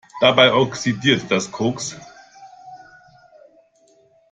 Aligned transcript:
Dabei 0.19 0.51
oxidiert 0.51 1.29
das 1.29 1.51
Koks. 1.51 1.95